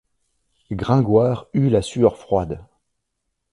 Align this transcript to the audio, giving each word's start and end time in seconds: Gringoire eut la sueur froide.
Gringoire 0.71 1.45
eut 1.53 1.69
la 1.69 1.83
sueur 1.83 2.17
froide. 2.17 2.65